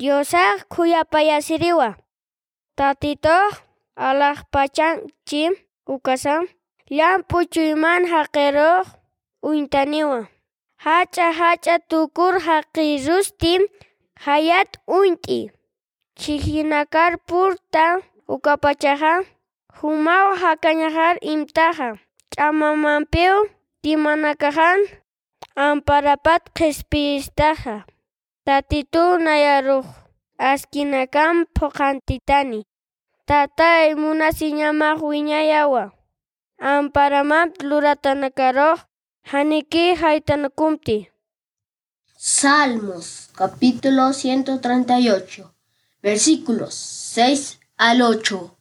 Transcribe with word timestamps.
Diosaq 0.00 0.58
khuyapayasiriwa. 0.72 1.88
Tatitoq 2.78 3.52
alaqpachan 4.08 4.94
chim 5.28 5.52
ukasan 5.94 6.42
llampu 6.96 7.38
chuyman 7.52 8.02
haqiruq 8.12 8.86
uintaniwa. 9.48 10.20
Hacha 10.84 11.26
hacha 11.40 11.74
tukur 11.90 12.34
haqirustin 12.46 13.62
hayat 14.24 14.70
uint'i. 14.96 15.40
Chijinakarpurta 16.20 17.84
ukapachaqa 18.34 19.12
humaq 19.78 20.26
hakañaqar 20.42 21.16
imtaqa. 21.32 21.88
Ch'amamanpiw 22.32 23.36
timanakajan 23.82 24.78
amparapat 25.66 26.42
Tatituna 28.46 29.36
yaruq 29.46 29.86
askina 30.38 31.06
kan 31.14 31.36
phuqantitani. 31.56 32.60
Tatay 33.28 33.94
munasiñamaq 34.02 34.98
wiñayawa. 35.10 35.84
Amparamant 36.72 37.54
haniki 39.30 39.84
haytanakumti. 40.00 40.96
Salmos 42.16 43.28
capítulo 43.40 44.12
138 44.12 45.44
versículos 46.02 46.74
6 46.74 47.60
al 47.76 48.02
8. 48.02 48.59